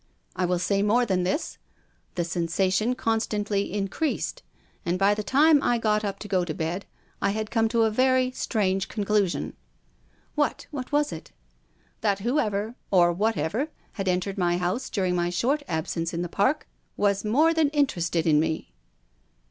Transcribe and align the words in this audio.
I 0.35 0.45
will 0.45 0.57
say 0.57 0.81
more 0.81 1.05
than 1.05 1.21
this— 1.21 1.59
the 2.15 2.23
sensation 2.23 2.95
con 2.95 3.19
stantly 3.19 3.69
increased, 3.69 4.41
and, 4.83 4.97
by 4.97 5.13
the 5.13 5.21
time 5.21 5.61
I 5.61 5.77
got 5.77 6.03
up 6.03 6.17
to 6.21 6.27
go 6.27 6.43
to 6.43 6.55
bed, 6.55 6.87
I 7.21 7.29
had 7.29 7.51
come 7.51 7.69
to 7.69 7.83
a 7.83 7.91
very 7.91 8.31
strange 8.31 8.87
conclusion." 8.87 9.55
"What? 10.33 10.65
What 10.71 10.91
was 10.91 11.11
it?"" 11.11 11.33
That 12.01 12.17
whoever— 12.21 12.73
or 12.99 13.13
whatever— 13.13 13.67
had 13.91 14.07
entered 14.07 14.39
my 14.39 14.57
house 14.57 14.89
during 14.89 15.15
my 15.15 15.29
short 15.29 15.61
absence 15.67 16.15
in 16.15 16.23
the 16.23 16.27
Park 16.29 16.67
was 16.97 17.23
more 17.23 17.53
than 17.53 17.69
interested 17.69 18.25
in 18.25 18.39
me." 18.39 18.73